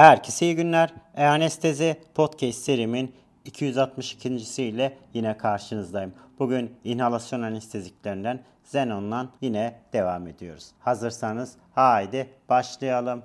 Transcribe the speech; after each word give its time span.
Herkese 0.00 0.46
iyi 0.46 0.56
günler. 0.56 0.94
E-Anestezi 1.16 1.96
Podcast 2.14 2.58
serimin 2.58 3.14
262. 3.44 4.62
ile 4.62 4.98
yine 5.14 5.36
karşınızdayım. 5.36 6.14
Bugün 6.38 6.76
inhalasyon 6.84 7.42
anesteziklerinden 7.42 8.44
Xenon'la 8.64 9.28
yine 9.40 9.80
devam 9.92 10.26
ediyoruz. 10.26 10.70
Hazırsanız 10.80 11.56
haydi 11.74 12.30
başlayalım. 12.48 13.22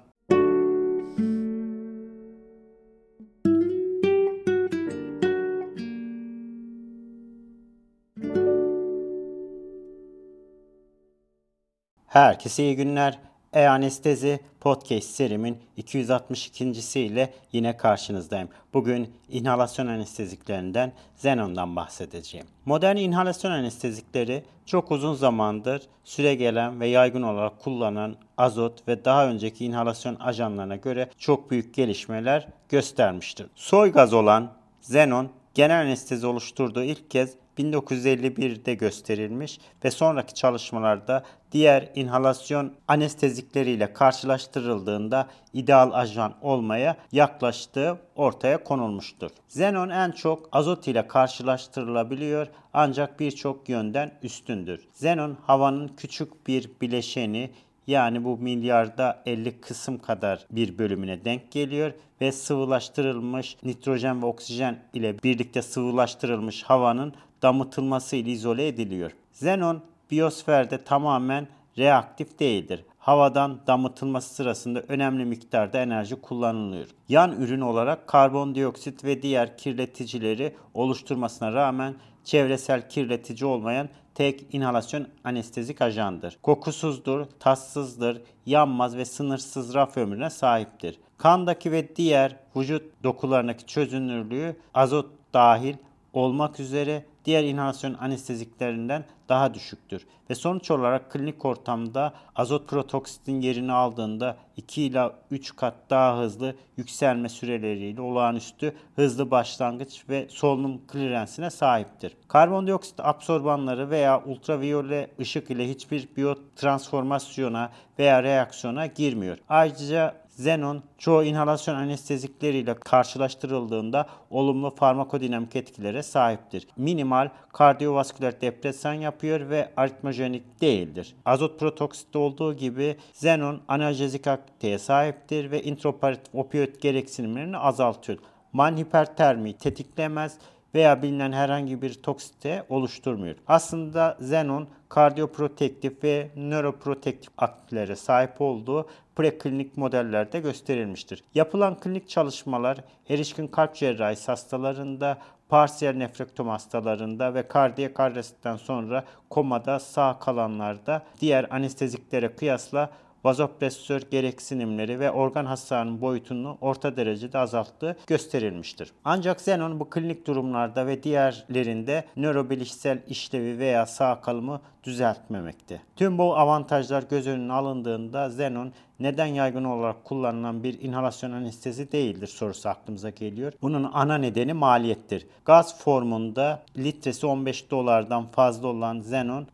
Herkese 12.08 12.64
iyi 12.64 12.76
günler. 12.76 13.20
E-Anestezi 13.56 14.40
Podcast 14.60 15.10
serimin 15.10 15.58
262. 15.78 17.00
ile 17.00 17.34
yine 17.52 17.78
karşınızdayım. 17.78 18.50
Bugün 18.74 19.14
inhalasyon 19.30 19.88
anesteziklerinden 19.88 20.94
Xenon'dan 21.16 21.76
bahsedeceğim. 21.76 22.48
Modern 22.66 22.96
inhalasyon 22.96 23.52
anestezikleri 23.52 24.44
çok 24.66 24.92
uzun 24.92 25.14
zamandır 25.14 25.82
süre 26.04 26.36
gelen 26.36 26.80
ve 26.80 26.88
yaygın 26.88 27.22
olarak 27.22 27.60
kullanılan 27.60 28.16
azot 28.38 28.88
ve 28.88 29.06
daha 29.06 29.28
önceki 29.28 29.66
inhalasyon 29.66 30.16
ajanlarına 30.16 30.76
göre 30.76 31.10
çok 31.18 31.52
büyük 31.52 31.74
gelişmeler 31.74 32.48
göstermiştir. 32.70 33.48
Soy 33.56 33.92
gaz 33.92 34.14
olan 34.14 34.52
Xenon 34.82 35.30
genel 35.54 35.82
anestezi 35.82 36.28
oluşturduğu 36.28 36.84
ilk 36.84 37.12
kez 37.12 37.34
1951'de 37.58 38.74
gösterilmiş 38.74 39.60
ve 39.86 39.92
sonraki 39.92 40.34
çalışmalarda 40.34 41.24
diğer 41.52 41.90
inhalasyon 41.96 42.74
anestezikleriyle 42.88 43.94
karşılaştırıldığında 43.94 45.28
ideal 45.54 45.92
ajan 45.94 46.34
olmaya 46.42 46.98
yaklaştığı 47.12 47.98
ortaya 48.16 48.64
konulmuştur. 48.64 49.30
Xenon 49.50 49.90
en 49.90 50.12
çok 50.12 50.50
azot 50.52 50.88
ile 50.88 51.08
karşılaştırılabiliyor 51.08 52.48
ancak 52.74 53.20
birçok 53.20 53.70
yönden 53.70 54.12
üstündür. 54.24 54.88
Xenon 54.94 55.38
havanın 55.48 55.88
küçük 55.88 56.48
bir 56.48 56.72
bileşeni 56.82 57.52
yani 57.88 58.24
bu 58.24 58.38
milyarda 58.38 59.24
50 59.26 59.62
kısım 59.62 59.98
kadar 59.98 60.46
bir 60.52 60.78
bölümüne 60.78 61.26
denk 61.26 61.52
geliyor 61.52 61.92
ve 62.22 62.32
sıvılaştırılmış 62.32 63.58
nitrojen 63.64 64.22
ve 64.22 64.26
oksijen 64.26 64.80
ile 64.94 65.24
birlikte 65.24 65.62
sıvılaştırılmış 65.62 66.64
havanın 66.64 67.14
damıtılması 67.42 68.16
ile 68.16 68.32
izole 68.32 68.68
ediliyor. 68.68 69.12
Xenon 69.34 69.82
biyosferde 70.12 70.84
tamamen 70.84 71.48
reaktif 71.78 72.40
değildir. 72.40 72.86
Havadan 72.98 73.60
damıtılması 73.68 74.34
sırasında 74.36 74.82
önemli 74.88 75.26
miktarda 75.26 75.80
enerji 75.80 76.16
kullanılıyor. 76.16 76.88
Yan 77.10 77.42
ürün 77.42 77.62
olarak 77.62 78.08
karbondioksit 78.08 79.04
ve 79.04 79.22
diğer 79.22 79.58
kirleticileri 79.58 80.56
oluşturmasına 80.74 81.54
rağmen 81.54 81.96
çevresel 82.24 82.90
kirletici 82.90 83.46
olmayan 83.46 83.90
tek 84.16 84.46
inhalasyon 84.52 85.08
anestezik 85.24 85.82
ajandır. 85.82 86.38
Kokusuzdur, 86.44 87.26
tatsızdır, 87.40 88.22
yanmaz 88.46 88.98
ve 88.98 89.06
sınırsız 89.06 89.74
raf 89.74 89.98
ömrüne 89.98 90.30
sahiptir. 90.30 91.00
Kandaki 91.18 91.72
ve 91.72 91.96
diğer 91.96 92.36
vücut 92.56 93.04
dokularındaki 93.04 93.66
çözünürlüğü 93.66 94.56
azot 94.74 95.06
dahil 95.34 95.76
olmak 96.14 96.60
üzere 96.60 97.06
diğer 97.26 97.44
inhalasyon 97.44 97.94
anesteziklerinden 97.94 99.06
daha 99.30 99.54
düşüktür. 99.54 100.08
Ve 100.30 100.36
sonuç 100.36 100.72
olarak 100.72 101.12
klinik 101.12 101.46
ortamda 101.46 102.14
azot 102.36 102.68
protoksitin 102.70 103.42
yerini 103.42 103.72
aldığında 103.72 104.38
2 104.58 104.84
ila 104.84 105.16
3 105.32 105.56
kat 105.56 105.74
daha 105.90 106.20
hızlı 106.20 106.56
yükselme 106.78 107.30
süreleriyle 107.30 108.02
olağanüstü 108.02 108.76
hızlı 108.96 109.32
başlangıç 109.32 110.04
ve 110.10 110.28
solunum 110.30 110.88
klirensine 110.88 111.50
sahiptir. 111.50 112.18
Karbondioksit 112.28 113.00
absorbanları 113.00 113.90
veya 113.90 114.24
ultraviyole 114.26 115.10
ışık 115.20 115.52
ile 115.52 115.70
hiçbir 115.70 116.08
biyotransformasyona 116.18 117.72
veya 118.00 118.24
reaksiyona 118.24 118.86
girmiyor. 118.86 119.38
Ayrıca 119.50 120.25
Xenon 120.38 120.84
çoğu 120.98 121.24
inhalasyon 121.24 121.76
anestezikleriyle 121.76 122.74
karşılaştırıldığında 122.74 124.08
olumlu 124.30 124.76
farmakodinamik 124.76 125.56
etkilere 125.56 126.04
sahiptir. 126.04 126.68
Minimal 126.78 127.30
kardiyovasküler 127.54 128.42
depresan 128.42 128.94
yapıyor 128.94 129.50
ve 129.50 129.72
aritmojenik 129.78 130.62
değildir. 130.62 131.16
Azot 131.26 131.60
protoksitte 131.60 132.18
olduğu 132.18 132.54
gibi 132.54 132.98
Xenon 133.14 133.62
analjezik 133.68 134.28
aktiviteye 134.28 134.80
sahiptir 134.80 135.52
ve 135.52 135.64
intraoperatif 135.64 136.36
opioid 136.36 136.76
gereksinimlerini 136.82 137.58
azaltıyor. 137.58 138.20
Man 138.54 138.78
hipertermi 138.78 139.54
tetiklemez 139.54 140.38
veya 140.76 141.02
bilinen 141.02 141.32
herhangi 141.32 141.82
bir 141.82 141.94
toksite 141.94 142.66
oluşturmuyor. 142.70 143.36
Aslında 143.48 144.18
xenon 144.20 144.68
kardiyoprotektif 144.90 146.04
ve 146.04 146.30
nöroprotektif 146.36 147.34
aktivitelere 147.38 147.96
sahip 147.96 148.42
olduğu 148.42 148.88
preklinik 149.16 149.78
modellerde 149.78 150.40
gösterilmiştir. 150.40 151.24
Yapılan 151.36 151.80
klinik 151.80 152.10
çalışmalar 152.10 152.78
erişkin 153.10 153.48
kalp 153.48 153.76
cerrahisi 153.76 154.26
hastalarında, 154.26 155.18
parsiyel 155.50 155.96
nefrektom 155.96 156.48
hastalarında 156.48 157.34
ve 157.34 157.48
kardiyak 157.48 158.00
arrestten 158.00 158.56
sonra 158.58 159.04
komada 159.30 159.80
sağ 159.80 160.20
kalanlarda 160.20 161.02
diğer 161.22 161.48
anesteziklere 161.50 162.36
kıyasla 162.36 162.90
vazopresör 163.26 164.02
gereksinimleri 164.12 165.00
ve 165.00 165.12
organ 165.12 165.46
hasarının 165.46 166.02
boyutunu 166.02 166.58
orta 166.62 166.98
derecede 166.98 167.38
azalttığı 167.38 167.98
gösterilmiştir. 168.08 168.92
Ancak 169.06 169.40
xenon 169.40 169.80
bu 169.80 169.90
klinik 169.90 170.28
durumlarda 170.28 170.88
ve 170.88 171.04
diğerlerinde 171.04 172.06
nörobilişsel 172.16 173.04
işlevi 173.08 173.60
veya 173.60 173.86
sağ 173.86 174.22
kalımı 174.22 174.62
düzeltmemekte. 174.84 175.82
Tüm 175.96 176.18
bu 176.18 176.38
avantajlar 176.38 177.04
göz 177.04 177.28
önüne 177.28 177.54
alındığında 177.54 178.28
xenon 178.28 178.74
neden 179.00 179.26
yaygın 179.26 179.64
olarak 179.64 180.06
kullanılan 180.06 180.64
bir 180.64 180.82
inhalasyon 180.82 181.32
anestezi 181.32 181.92
değildir 181.92 182.28
sorusu 182.28 182.70
aklımıza 182.70 183.10
geliyor. 183.10 183.54
Bunun 183.62 183.90
ana 183.94 184.18
nedeni 184.18 184.54
maliyettir. 184.54 185.28
Gaz 185.46 185.80
formunda 185.80 186.64
litresi 186.78 187.28
15 187.28 187.72
dolardan 187.72 188.26
fazla 188.28 188.68
olan 188.68 189.00
xenon 189.00 189.48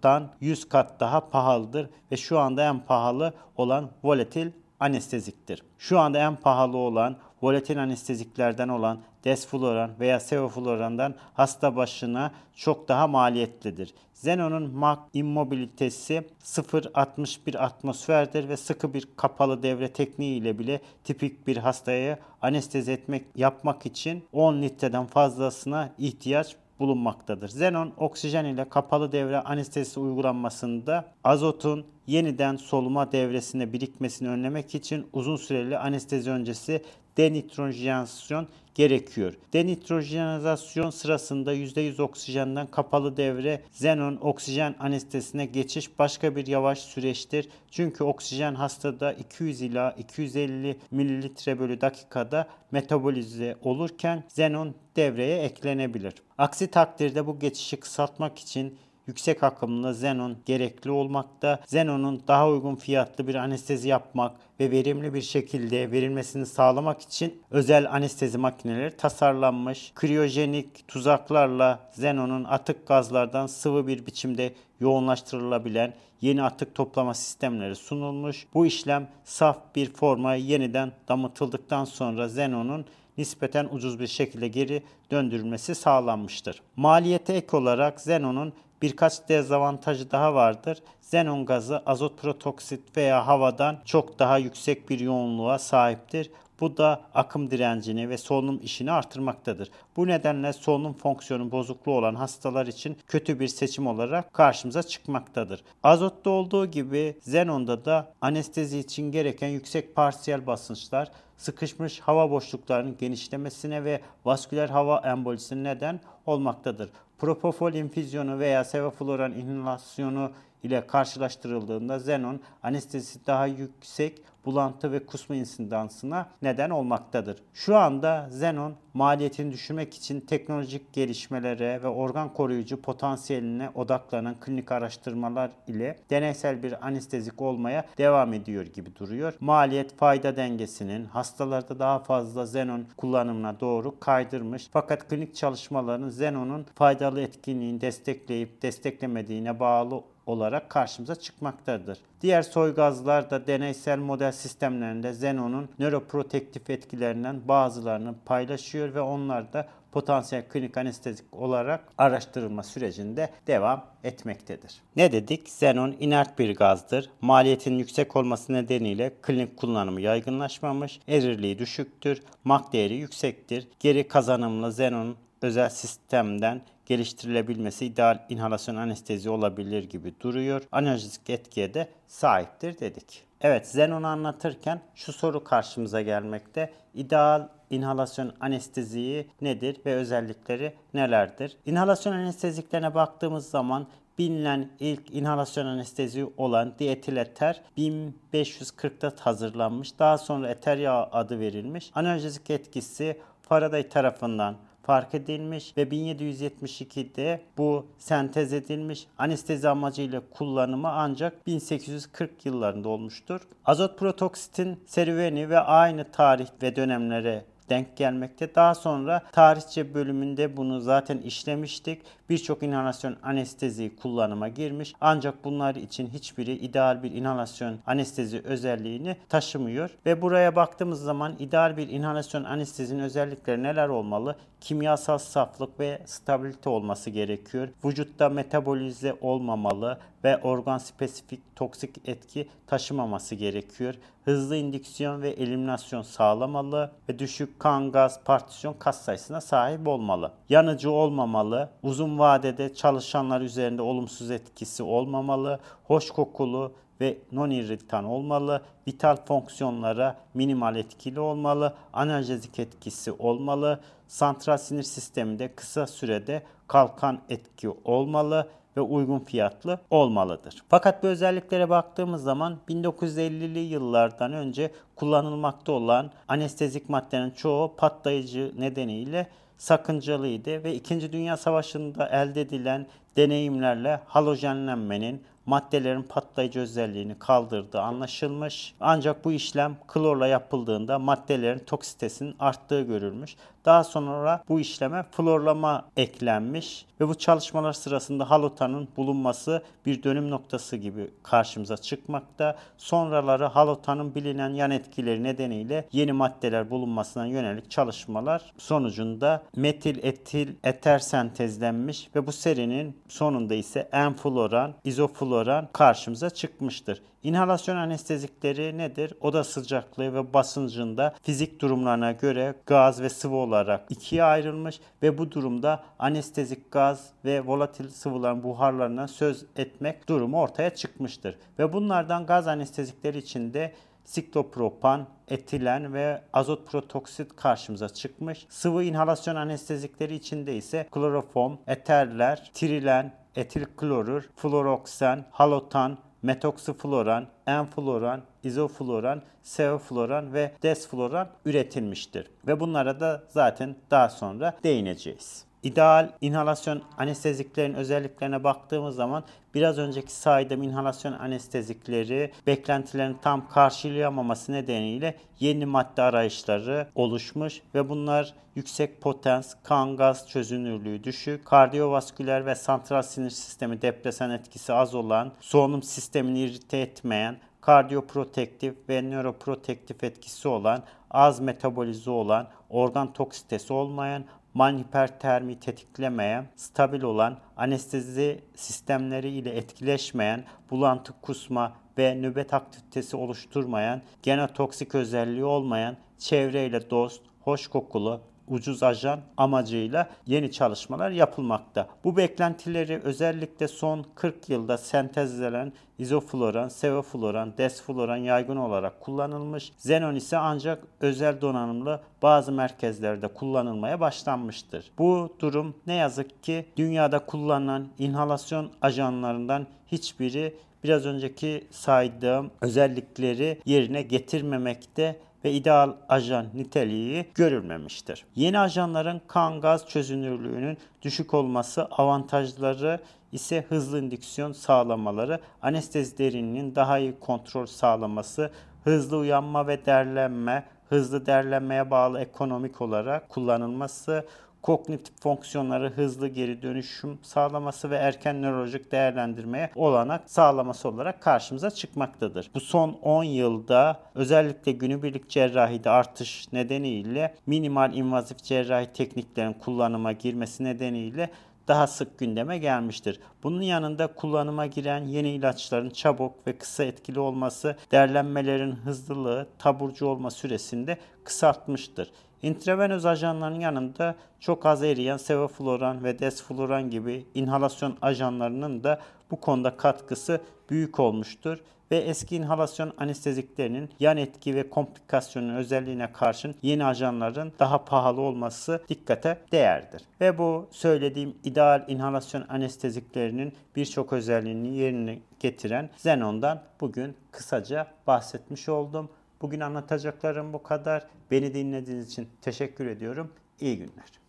azottan 0.00 0.30
100 0.40 0.68
kat 0.68 1.00
daha 1.00 1.30
pahalıdır 1.30 1.90
ve 2.12 2.16
şu 2.16 2.38
anda 2.38 2.68
en 2.68 2.80
pahalı 2.80 3.32
olan 3.56 3.90
volatil 4.02 4.50
anesteziktir. 4.80 5.62
Şu 5.78 5.98
anda 5.98 6.18
en 6.18 6.36
pahalı 6.36 6.76
olan 6.76 7.16
volatil 7.42 7.82
anesteziklerden 7.82 8.68
olan 8.68 8.98
desfloran 9.24 9.90
veya 10.00 10.20
sevoflorandan 10.20 11.14
hasta 11.34 11.76
başına 11.76 12.32
çok 12.56 12.88
daha 12.88 13.06
maliyetlidir. 13.06 13.94
Xenon'un 14.14 14.74
Mach 14.74 15.00
immobilitesi 15.12 16.22
0.61 16.44 17.58
atmosferdir 17.58 18.48
ve 18.48 18.56
sıkı 18.56 18.94
bir 18.94 19.08
kapalı 19.16 19.62
devre 19.62 19.92
tekniği 19.92 20.40
ile 20.40 20.58
bile 20.58 20.80
tipik 21.04 21.46
bir 21.46 21.56
hastaya 21.56 22.18
anestezi 22.42 22.92
etmek 22.92 23.24
yapmak 23.36 23.86
için 23.86 24.24
10 24.32 24.62
litreden 24.62 25.06
fazlasına 25.06 25.92
ihtiyaç 25.98 26.56
bulunmaktadır. 26.80 27.48
Xenon 27.48 27.92
oksijen 27.96 28.44
ile 28.44 28.68
kapalı 28.68 29.12
devre 29.12 29.40
anestezisi 29.40 30.00
uygulanmasında 30.00 31.04
azotun 31.24 31.84
yeniden 32.06 32.56
soluma 32.56 33.12
devresine 33.12 33.72
birikmesini 33.72 34.28
önlemek 34.28 34.74
için 34.74 35.06
uzun 35.12 35.36
süreli 35.36 35.78
anestezi 35.78 36.30
öncesi 36.30 36.82
denitrojenasyon 37.16 38.48
gerekiyor. 38.74 39.34
Denitrojenizasyon 39.52 40.90
sırasında 40.90 41.54
%100 41.54 42.02
oksijenden 42.02 42.66
kapalı 42.66 43.16
devre 43.16 43.62
xenon 43.72 44.16
oksijen 44.16 44.74
anestezisine 44.78 45.46
geçiş 45.46 45.98
başka 45.98 46.36
bir 46.36 46.46
yavaş 46.46 46.78
süreçtir. 46.78 47.48
Çünkü 47.70 48.04
oksijen 48.04 48.54
hastada 48.54 49.12
200 49.12 49.62
ila 49.62 49.90
250 49.98 50.76
mililitre 50.90 51.58
bölü 51.58 51.80
dakikada 51.80 52.48
metabolize 52.70 53.56
olurken 53.62 54.24
xenon 54.26 54.74
devreye 54.96 55.42
eklenebilir. 55.42 56.14
Aksi 56.38 56.66
takdirde 56.66 57.26
bu 57.26 57.38
geçişi 57.38 57.76
kısaltmak 57.76 58.38
için 58.38 58.78
yüksek 59.10 59.42
akımlı 59.42 59.90
xenon 59.90 60.36
gerekli 60.46 60.90
olmakta. 60.90 61.60
Xenon'un 61.64 62.22
daha 62.28 62.48
uygun 62.48 62.74
fiyatlı 62.74 63.26
bir 63.26 63.34
anestezi 63.34 63.88
yapmak 63.88 64.36
ve 64.60 64.70
verimli 64.70 65.14
bir 65.14 65.22
şekilde 65.22 65.90
verilmesini 65.90 66.46
sağlamak 66.46 67.00
için 67.00 67.42
özel 67.50 67.92
anestezi 67.92 68.38
makineleri 68.38 68.96
tasarlanmış. 68.96 69.92
Kriyojenik 69.94 70.88
tuzaklarla 70.88 71.78
xenonun 71.92 72.44
atık 72.44 72.86
gazlardan 72.86 73.46
sıvı 73.46 73.86
bir 73.86 74.06
biçimde 74.06 74.54
yoğunlaştırılabilen 74.80 75.94
yeni 76.20 76.42
atık 76.42 76.74
toplama 76.74 77.14
sistemleri 77.14 77.76
sunulmuş. 77.76 78.46
Bu 78.54 78.66
işlem 78.66 79.08
saf 79.24 79.58
bir 79.74 79.92
forma 79.92 80.34
yeniden 80.34 80.92
damıtıldıktan 81.08 81.84
sonra 81.84 82.26
xenonun 82.26 82.84
nispeten 83.18 83.68
ucuz 83.72 84.00
bir 84.00 84.06
şekilde 84.06 84.48
geri 84.48 84.82
döndürülmesi 85.10 85.74
sağlanmıştır. 85.74 86.62
Maliyete 86.76 87.32
ek 87.32 87.56
olarak 87.56 87.98
xenonun 87.98 88.52
birkaç 88.82 89.28
dezavantajı 89.28 90.10
daha 90.10 90.34
vardır. 90.34 90.78
Xenon 91.02 91.46
gazı 91.46 91.82
azot 91.86 92.18
protoksit 92.18 92.96
veya 92.96 93.26
havadan 93.26 93.78
çok 93.84 94.18
daha 94.18 94.38
yüksek 94.38 94.90
bir 94.90 95.00
yoğunluğa 95.00 95.58
sahiptir. 95.58 96.30
Bu 96.60 96.76
da 96.76 97.00
akım 97.14 97.50
direncini 97.50 98.08
ve 98.08 98.18
solunum 98.18 98.60
işini 98.62 98.92
artırmaktadır. 98.92 99.70
Bu 99.96 100.06
nedenle 100.06 100.52
solunum 100.52 100.92
fonksiyonu 100.92 101.50
bozukluğu 101.50 101.92
olan 101.92 102.14
hastalar 102.14 102.66
için 102.66 102.98
kötü 103.08 103.40
bir 103.40 103.48
seçim 103.48 103.86
olarak 103.86 104.32
karşımıza 104.32 104.82
çıkmaktadır. 104.82 105.64
Azotta 105.82 106.30
olduğu 106.30 106.66
gibi 106.66 107.16
Xenon'da 107.18 107.84
da 107.84 108.12
anestezi 108.20 108.78
için 108.78 109.12
gereken 109.12 109.48
yüksek 109.48 109.94
parsiyel 109.94 110.46
basınçlar 110.46 111.10
sıkışmış 111.36 112.00
hava 112.00 112.30
boşluklarının 112.30 112.96
genişlemesine 112.98 113.84
ve 113.84 114.00
vasküler 114.24 114.68
hava 114.68 114.98
embolisine 114.98 115.64
neden 115.64 116.00
olmaktadır. 116.26 116.90
Propofol 117.20 117.74
infüzyonu 117.74 118.38
veya 118.38 118.64
sevofluran 118.64 119.32
inhalasyonu 119.32 120.30
ile 120.62 120.86
karşılaştırıldığında 120.86 121.96
xenon 121.96 122.40
anestezisi 122.62 123.26
daha 123.26 123.46
yüksek 123.46 124.22
bulantı 124.44 124.92
ve 124.92 125.06
kusma 125.06 125.36
insidansına 125.36 126.28
neden 126.42 126.70
olmaktadır. 126.70 127.36
Şu 127.54 127.76
anda 127.76 128.28
xenon 128.30 128.74
maliyetini 128.94 129.52
düşürmek 129.52 129.94
için 129.94 130.20
teknolojik 130.20 130.92
gelişmelere 130.92 131.82
ve 131.82 131.88
organ 131.88 132.32
koruyucu 132.32 132.82
potansiyeline 132.82 133.70
odaklanan 133.74 134.34
klinik 134.40 134.72
araştırmalar 134.72 135.50
ile 135.66 135.98
deneysel 136.10 136.62
bir 136.62 136.86
anestezik 136.86 137.42
olmaya 137.42 137.84
devam 137.98 138.32
ediyor 138.32 138.66
gibi 138.66 138.96
duruyor. 138.96 139.34
Maliyet 139.40 139.96
fayda 139.96 140.36
dengesinin 140.36 141.04
hastalarda 141.04 141.78
daha 141.78 141.98
fazla 141.98 142.44
xenon 142.44 142.86
kullanımına 142.96 143.60
doğru 143.60 144.00
kaydırmış. 144.00 144.68
Fakat 144.72 145.08
klinik 145.08 145.34
çalışmaların 145.34 146.08
xenonun 146.08 146.66
faydalı 146.74 147.20
etkinliğini 147.20 147.80
destekleyip 147.80 148.62
desteklemediğine 148.62 149.60
bağlı 149.60 150.02
olarak 150.30 150.70
karşımıza 150.70 151.14
çıkmaktadır. 151.14 151.98
Diğer 152.20 152.42
soy 152.42 152.74
gazlar 152.74 153.30
da 153.30 153.46
deneysel 153.46 153.98
model 153.98 154.32
sistemlerinde 154.32 155.10
xenonun 155.10 155.68
nöroprotektif 155.78 156.70
etkilerinden 156.70 157.48
bazılarını 157.48 158.14
paylaşıyor 158.24 158.94
ve 158.94 159.00
onlar 159.00 159.52
da 159.52 159.68
potansiyel 159.92 160.48
klinik 160.48 160.76
anestezik 160.76 161.34
olarak 161.34 161.84
araştırılma 161.98 162.62
sürecinde 162.62 163.30
devam 163.46 163.84
etmektedir. 164.04 164.80
Ne 164.96 165.12
dedik? 165.12 165.48
Xenon 165.48 165.96
inert 166.00 166.38
bir 166.38 166.56
gazdır. 166.56 167.10
Maliyetin 167.20 167.78
yüksek 167.78 168.16
olması 168.16 168.52
nedeniyle 168.52 169.12
klinik 169.22 169.56
kullanımı 169.56 170.00
yaygınlaşmamış, 170.00 171.00
erirliği 171.08 171.58
düşüktür, 171.58 172.22
mak 172.44 172.72
değeri 172.72 172.94
yüksektir. 172.94 173.68
Geri 173.80 174.08
kazanımlı 174.08 174.68
xenon 174.68 175.16
özel 175.42 175.68
sistemden 175.68 176.60
geliştirilebilmesi 176.90 177.86
ideal 177.86 178.18
inhalasyon 178.28 178.76
anestezi 178.76 179.30
olabilir 179.30 179.84
gibi 179.88 180.14
duruyor. 180.20 180.62
Analjik 180.72 181.30
etkiye 181.30 181.74
de 181.74 181.88
sahiptir 182.06 182.80
dedik. 182.80 183.22
Evet, 183.40 183.66
Xenon'u 183.66 184.06
anlatırken 184.06 184.80
şu 184.94 185.12
soru 185.12 185.44
karşımıza 185.44 186.02
gelmekte. 186.02 186.72
İdeal 186.94 187.48
inhalasyon 187.70 188.32
anesteziği 188.40 189.26
nedir 189.40 189.76
ve 189.86 189.94
özellikleri 189.94 190.74
nelerdir? 190.94 191.56
İnhalasyon 191.66 192.12
anesteziklerine 192.12 192.94
baktığımız 192.94 193.50
zaman 193.50 193.86
bilinen 194.18 194.70
ilk 194.80 195.14
inhalasyon 195.14 195.66
anestezi 195.66 196.26
olan 196.36 196.74
dietileter 196.78 197.60
1540'ta 197.78 199.12
hazırlanmış. 199.20 199.98
Daha 199.98 200.18
sonra 200.18 200.48
eter 200.48 200.76
yağı 200.76 201.08
adı 201.12 201.40
verilmiş. 201.40 201.90
Analjezik 201.94 202.50
etkisi 202.50 203.18
Faraday 203.42 203.88
tarafından 203.88 204.56
fark 204.90 205.14
edilmiş 205.14 205.76
ve 205.76 205.82
1772'de 205.82 207.40
bu 207.58 207.86
sentez 207.98 208.52
edilmiş 208.52 209.06
anestezi 209.18 209.68
amacıyla 209.68 210.22
kullanımı 210.30 210.88
ancak 210.88 211.46
1840 211.46 212.46
yıllarında 212.46 212.88
olmuştur. 212.88 213.40
Azot 213.64 213.98
protoksitin 213.98 214.80
serüveni 214.86 215.50
ve 215.50 215.58
aynı 215.58 216.04
tarih 216.04 216.46
ve 216.62 216.76
dönemlere 216.76 217.44
denk 217.70 217.96
gelmekte. 217.96 218.54
Daha 218.54 218.74
sonra 218.74 219.22
tarihçe 219.32 219.94
bölümünde 219.94 220.56
bunu 220.56 220.80
zaten 220.80 221.18
işlemiştik. 221.18 222.02
Birçok 222.30 222.62
inhalasyon 222.62 223.16
anestezi 223.22 223.96
kullanıma 223.96 224.48
girmiş. 224.48 224.94
Ancak 225.00 225.44
bunlar 225.44 225.74
için 225.74 226.06
hiçbiri 226.06 226.52
ideal 226.52 227.02
bir 227.02 227.12
inhalasyon 227.12 227.78
anestezi 227.86 228.40
özelliğini 228.44 229.16
taşımıyor. 229.28 229.90
Ve 230.06 230.22
buraya 230.22 230.56
baktığımız 230.56 231.02
zaman 231.02 231.36
ideal 231.38 231.76
bir 231.76 231.88
inhalasyon 231.88 232.44
anestezinin 232.44 233.02
özellikleri 233.02 233.62
neler 233.62 233.88
olmalı? 233.88 234.36
Kimyasal 234.60 235.18
saflık 235.18 235.80
ve 235.80 236.02
stabilite 236.06 236.70
olması 236.70 237.10
gerekiyor. 237.10 237.68
Vücutta 237.84 238.28
metabolize 238.28 239.16
olmamalı 239.20 239.98
ve 240.24 240.38
organ 240.38 240.78
spesifik 240.78 241.56
toksik 241.56 242.08
etki 242.08 242.48
taşımaması 242.66 243.34
gerekiyor. 243.34 243.94
Hızlı 244.30 244.56
indüksiyon 244.56 245.22
ve 245.22 245.30
eliminasyon 245.30 246.02
sağlamalı 246.02 246.90
ve 247.08 247.18
düşük 247.18 247.60
kan 247.60 247.92
gaz 247.92 248.24
partisyon 248.24 248.74
kas 248.78 249.00
sayısına 249.02 249.40
sahip 249.40 249.88
olmalı. 249.88 250.32
Yanıcı 250.48 250.90
olmamalı, 250.90 251.68
uzun 251.82 252.18
vadede 252.18 252.74
çalışanlar 252.74 253.40
üzerinde 253.40 253.82
olumsuz 253.82 254.30
etkisi 254.30 254.82
olmamalı, 254.82 255.60
hoş 255.84 256.10
kokulu 256.10 256.72
ve 257.00 257.18
non-irritan 257.32 258.04
olmalı, 258.04 258.62
vital 258.88 259.16
fonksiyonlara 259.16 260.16
minimal 260.34 260.76
etkili 260.76 261.20
olmalı, 261.20 261.74
analjezik 261.92 262.58
etkisi 262.58 263.12
olmalı, 263.12 263.80
santral 264.08 264.56
sinir 264.56 264.82
sisteminde 264.82 265.54
kısa 265.54 265.86
sürede 265.86 266.42
kalkan 266.68 267.20
etki 267.28 267.70
olmalı 267.84 268.48
ve 268.76 268.80
uygun 268.80 269.18
fiyatlı 269.18 269.78
olmalıdır. 269.90 270.62
Fakat 270.68 271.02
bu 271.02 271.06
özelliklere 271.06 271.68
baktığımız 271.68 272.22
zaman 272.22 272.58
1950'li 272.68 273.58
yıllardan 273.58 274.32
önce 274.32 274.70
kullanılmakta 274.96 275.72
olan 275.72 276.10
anestezik 276.28 276.88
maddenin 276.88 277.30
çoğu 277.30 277.76
patlayıcı 277.76 278.52
nedeniyle 278.58 279.26
sakıncalıydı 279.58 280.64
ve 280.64 280.74
2. 280.74 281.12
Dünya 281.12 281.36
Savaşı'nda 281.36 282.08
elde 282.08 282.40
edilen 282.40 282.86
deneyimlerle 283.16 284.00
halojenlenmenin 284.06 285.22
maddelerin 285.50 286.02
patlayıcı 286.02 286.60
özelliğini 286.60 287.18
kaldırdığı 287.18 287.80
anlaşılmış. 287.80 288.74
Ancak 288.80 289.24
bu 289.24 289.32
işlem 289.32 289.76
klorla 289.88 290.26
yapıldığında 290.26 290.98
maddelerin 290.98 291.58
toksitesinin 291.58 292.34
arttığı 292.38 292.82
görülmüş. 292.82 293.36
Daha 293.64 293.84
sonra 293.84 294.44
bu 294.48 294.60
işleme 294.60 295.02
florlama 295.02 295.84
eklenmiş 295.96 296.86
ve 297.00 297.08
bu 297.08 297.14
çalışmalar 297.14 297.72
sırasında 297.72 298.30
halotanın 298.30 298.88
bulunması 298.96 299.62
bir 299.86 300.02
dönüm 300.02 300.30
noktası 300.30 300.76
gibi 300.76 301.10
karşımıza 301.22 301.76
çıkmakta. 301.76 302.56
Sonraları 302.78 303.44
halotanın 303.44 304.14
bilinen 304.14 304.50
yan 304.50 304.70
etkileri 304.70 305.22
nedeniyle 305.22 305.88
yeni 305.92 306.12
maddeler 306.12 306.70
bulunmasına 306.70 307.26
yönelik 307.26 307.70
çalışmalar 307.70 308.52
sonucunda 308.58 309.42
metil 309.56 310.04
etil 310.04 310.48
eter 310.64 310.98
sentezlenmiş 310.98 312.08
ve 312.14 312.26
bu 312.26 312.32
serinin 312.32 312.96
sonunda 313.08 313.54
ise 313.54 313.88
enfloran, 313.92 314.74
izofloran 314.84 315.39
karşımıza 315.72 316.30
çıkmıştır. 316.30 317.02
İnhalasyon 317.22 317.76
anestezikleri 317.76 318.78
nedir? 318.78 319.14
Oda 319.20 319.44
sıcaklığı 319.44 320.14
ve 320.14 320.32
basıncında 320.32 321.14
fizik 321.22 321.60
durumlarına 321.60 322.12
göre 322.12 322.54
gaz 322.66 323.02
ve 323.02 323.08
sıvı 323.08 323.36
olarak 323.36 323.86
ikiye 323.90 324.24
ayrılmış 324.24 324.80
ve 325.02 325.18
bu 325.18 325.30
durumda 325.30 325.82
anestezik 325.98 326.72
gaz 326.72 327.10
ve 327.24 327.46
volatil 327.46 327.88
sıvıların 327.88 328.42
buharlarına 328.42 329.08
söz 329.08 329.44
etmek 329.56 330.08
durumu 330.08 330.40
ortaya 330.40 330.74
çıkmıştır. 330.74 331.38
Ve 331.58 331.72
bunlardan 331.72 332.26
gaz 332.26 332.48
anestezikleri 332.48 333.18
içinde 333.18 333.72
siklopropan, 334.04 335.06
etilen 335.28 335.94
ve 335.94 336.22
azot 336.32 336.70
protoksit 336.70 337.36
karşımıza 337.36 337.88
çıkmış. 337.88 338.46
Sıvı 338.48 338.84
inhalasyon 338.84 339.36
anestezikleri 339.36 340.14
içinde 340.14 340.56
ise 340.56 340.86
kloroform, 340.90 341.56
eterler, 341.66 342.50
trilen, 342.54 343.19
etil 343.36 343.64
klorür, 343.76 344.30
fluoroksen, 344.36 345.24
halotan, 345.30 345.98
metoksifloran, 346.22 347.26
enfloran, 347.46 348.22
izofloran, 348.42 349.22
sevofloran 349.42 350.32
ve 350.34 350.52
desfloran 350.62 351.28
üretilmiştir. 351.44 352.30
Ve 352.46 352.60
bunlara 352.60 353.00
da 353.00 353.22
zaten 353.28 353.76
daha 353.90 354.08
sonra 354.08 354.56
değineceğiz. 354.64 355.49
İdeal 355.62 356.10
inhalasyon 356.20 356.82
anesteziklerin 356.98 357.74
özelliklerine 357.74 358.44
baktığımız 358.44 358.96
zaman 358.96 359.24
biraz 359.54 359.78
önceki 359.78 360.12
saydığım 360.12 360.62
inhalasyon 360.62 361.12
anestezikleri 361.12 362.32
beklentilerin 362.46 363.16
tam 363.22 363.48
karşılayamaması 363.48 364.52
nedeniyle 364.52 365.16
yeni 365.40 365.66
madde 365.66 366.02
arayışları 366.02 366.86
oluşmuş 366.94 367.62
ve 367.74 367.88
bunlar 367.88 368.34
yüksek 368.54 369.00
potans, 369.00 369.54
kan 369.62 369.96
gaz 369.96 370.28
çözünürlüğü 370.28 371.04
düşük, 371.04 371.44
kardiyovasküler 371.44 372.46
ve 372.46 372.54
santral 372.54 373.02
sinir 373.02 373.30
sistemi 373.30 373.82
depresan 373.82 374.30
etkisi 374.30 374.72
az 374.72 374.94
olan, 374.94 375.32
solunum 375.40 375.82
sistemini 375.82 376.40
irite 376.40 376.78
etmeyen, 376.78 377.36
kardiyoprotektif 377.60 378.74
ve 378.88 379.02
nöroprotektif 379.02 380.04
etkisi 380.04 380.48
olan, 380.48 380.82
az 381.10 381.40
metabolize 381.40 382.10
olan, 382.10 382.48
organ 382.70 383.12
toksitesi 383.12 383.72
olmayan, 383.72 384.24
man 384.54 384.78
hipertermi 384.78 385.60
tetiklemeyen, 385.60 386.46
stabil 386.56 387.02
olan, 387.02 387.38
anestezi 387.56 388.44
sistemleri 388.54 389.30
ile 389.30 389.50
etkileşmeyen, 389.50 390.44
bulantı 390.70 391.12
kusma 391.22 391.76
ve 391.98 392.14
nöbet 392.14 392.54
aktivitesi 392.54 393.16
oluşturmayan, 393.16 394.02
genotoksik 394.22 394.94
özelliği 394.94 395.44
olmayan, 395.44 395.96
çevreyle 396.18 396.90
dost, 396.90 397.22
hoş 397.40 397.66
kokulu, 397.66 398.20
ucuz 398.50 398.82
ajan 398.82 399.20
amacıyla 399.36 400.08
yeni 400.26 400.52
çalışmalar 400.52 401.10
yapılmakta. 401.10 401.88
Bu 402.04 402.16
beklentileri 402.16 403.00
özellikle 403.04 403.68
son 403.68 404.06
40 404.14 404.48
yılda 404.48 404.78
sentezlenen 404.78 405.72
izofloran, 405.98 406.68
sevofloran, 406.68 407.52
desfloran 407.58 408.16
yaygın 408.16 408.56
olarak 408.56 409.00
kullanılmış. 409.00 409.70
Xenon 409.70 410.14
ise 410.14 410.36
ancak 410.36 410.84
özel 411.00 411.40
donanımlı 411.40 412.00
bazı 412.22 412.52
merkezlerde 412.52 413.28
kullanılmaya 413.28 414.00
başlanmıştır. 414.00 414.90
Bu 414.98 415.36
durum 415.40 415.74
ne 415.86 415.94
yazık 415.94 416.42
ki 416.42 416.66
dünyada 416.76 417.18
kullanılan 417.18 417.88
inhalasyon 417.98 418.70
ajanlarından 418.82 419.66
hiçbiri 419.86 420.56
biraz 420.84 421.06
önceki 421.06 421.64
saydığım 421.70 422.50
özellikleri 422.60 423.60
yerine 423.66 424.02
getirmemekte 424.02 425.16
ve 425.44 425.52
ideal 425.52 425.92
ajan 426.08 426.46
niteliği 426.54 427.26
görülmemiştir. 427.34 428.24
Yeni 428.36 428.58
ajanların 428.58 429.20
kan 429.26 429.60
gaz 429.60 429.86
çözünürlüğünün 429.88 430.78
düşük 431.02 431.34
olması 431.34 431.84
avantajları 431.84 433.00
ise 433.32 433.64
hızlı 433.68 434.00
indüksiyon 434.02 434.52
sağlamaları, 434.52 435.40
anestezi 435.62 436.18
derinliğinin 436.18 436.74
daha 436.74 436.98
iyi 436.98 437.14
kontrol 437.20 437.66
sağlaması, 437.66 438.50
hızlı 438.84 439.16
uyanma 439.16 439.66
ve 439.66 439.86
derlenme, 439.86 440.64
hızlı 440.90 441.26
derlenmeye 441.26 441.90
bağlı 441.90 442.20
ekonomik 442.20 442.80
olarak 442.80 443.28
kullanılması, 443.28 444.26
kognitif 444.62 445.20
fonksiyonları 445.20 445.90
hızlı 445.90 446.28
geri 446.28 446.62
dönüşüm 446.62 447.18
sağlaması 447.22 447.90
ve 447.90 447.96
erken 447.96 448.42
nörolojik 448.42 448.92
değerlendirmeye 448.92 449.70
olanak 449.74 450.30
sağlaması 450.30 450.88
olarak 450.88 451.22
karşımıza 451.22 451.70
çıkmaktadır. 451.70 452.50
Bu 452.54 452.60
son 452.60 452.98
10 453.02 453.24
yılda 453.24 454.00
özellikle 454.14 454.72
günübirlik 454.72 455.30
cerrahide 455.30 455.90
artış 455.90 456.52
nedeniyle 456.52 457.34
minimal 457.46 457.94
invazif 457.94 458.38
cerrahi 458.38 458.92
tekniklerin 458.92 459.52
kullanıma 459.52 460.12
girmesi 460.12 460.64
nedeniyle 460.64 461.30
daha 461.70 461.86
sık 461.86 462.18
gündeme 462.18 462.58
gelmiştir. 462.58 463.20
Bunun 463.42 463.62
yanında 463.62 464.06
kullanıma 464.06 464.66
giren 464.66 465.04
yeni 465.04 465.30
ilaçların 465.30 465.90
çabuk 465.90 466.46
ve 466.46 466.58
kısa 466.58 466.84
etkili 466.84 467.20
olması 467.20 467.76
derlenmelerin 467.92 468.72
hızlılığı 468.72 469.46
taburcu 469.58 470.06
olma 470.06 470.30
süresinde 470.30 470.98
kısaltmıştır. 471.24 472.10
İntravenöz 472.42 473.06
ajanların 473.06 473.60
yanında 473.60 474.14
çok 474.40 474.66
az 474.66 474.82
eriyen 474.82 475.16
sevofloran 475.16 476.04
ve 476.04 476.18
desfloran 476.18 476.90
gibi 476.90 477.26
inhalasyon 477.34 477.96
ajanlarının 478.02 478.84
da 478.84 479.00
bu 479.30 479.40
konuda 479.40 479.76
katkısı 479.76 480.40
büyük 480.70 481.00
olmuştur 481.00 481.58
ve 481.90 481.96
eski 481.96 482.36
inhalasyon 482.36 482.92
anesteziklerinin 482.98 483.90
yan 484.00 484.16
etki 484.16 484.54
ve 484.54 484.70
komplikasyonun 484.70 485.54
özelliğine 485.54 486.12
karşın 486.12 486.54
yeni 486.62 486.84
ajanların 486.84 487.52
daha 487.58 487.84
pahalı 487.84 488.20
olması 488.20 488.82
dikkate 488.88 489.38
değerdir. 489.52 490.02
Ve 490.20 490.38
bu 490.38 490.68
söylediğim 490.70 491.34
ideal 491.44 491.84
inhalasyon 491.88 492.44
anesteziklerinin 492.48 493.52
birçok 493.76 494.12
özelliğini 494.12 494.76
yerine 494.76 495.18
getiren 495.40 495.90
Xenon'dan 495.96 496.62
bugün 496.80 497.16
kısaca 497.30 497.86
bahsetmiş 498.06 498.68
oldum. 498.68 499.10
Bugün 499.42 499.60
anlatacaklarım 499.60 500.52
bu 500.52 500.62
kadar. 500.62 501.06
Beni 501.30 501.54
dinlediğiniz 501.54 502.12
için 502.12 502.28
teşekkür 502.42 502.86
ediyorum. 502.86 503.32
İyi 503.60 503.78
günler. 503.78 504.19